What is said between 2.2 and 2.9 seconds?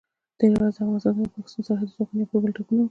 یو پر بل ټکونه وکړل.